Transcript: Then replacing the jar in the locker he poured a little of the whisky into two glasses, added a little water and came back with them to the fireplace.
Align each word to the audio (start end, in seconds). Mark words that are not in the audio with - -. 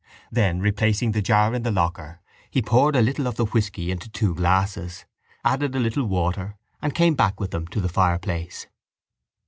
Then 0.31 0.61
replacing 0.61 1.11
the 1.11 1.21
jar 1.21 1.53
in 1.53 1.61
the 1.61 1.69
locker 1.69 2.21
he 2.49 2.63
poured 2.63 2.95
a 2.95 3.03
little 3.03 3.27
of 3.27 3.35
the 3.35 3.45
whisky 3.45 3.91
into 3.91 4.09
two 4.09 4.33
glasses, 4.33 5.05
added 5.45 5.75
a 5.75 5.79
little 5.79 6.07
water 6.07 6.57
and 6.81 6.95
came 6.95 7.13
back 7.13 7.39
with 7.39 7.51
them 7.51 7.67
to 7.67 7.79
the 7.79 7.87
fireplace. 7.87 8.65